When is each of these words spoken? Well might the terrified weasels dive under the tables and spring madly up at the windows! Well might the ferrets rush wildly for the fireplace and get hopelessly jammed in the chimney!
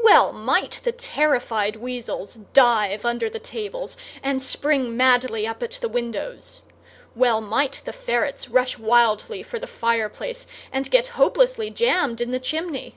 Well 0.00 0.32
might 0.32 0.80
the 0.82 0.90
terrified 0.90 1.76
weasels 1.76 2.34
dive 2.52 3.04
under 3.04 3.30
the 3.30 3.38
tables 3.38 3.96
and 4.24 4.42
spring 4.42 4.96
madly 4.96 5.46
up 5.46 5.62
at 5.62 5.70
the 5.80 5.88
windows! 5.88 6.62
Well 7.14 7.40
might 7.40 7.82
the 7.84 7.92
ferrets 7.92 8.48
rush 8.48 8.76
wildly 8.76 9.44
for 9.44 9.60
the 9.60 9.68
fireplace 9.68 10.48
and 10.72 10.90
get 10.90 11.06
hopelessly 11.14 11.70
jammed 11.70 12.20
in 12.20 12.32
the 12.32 12.40
chimney! 12.40 12.96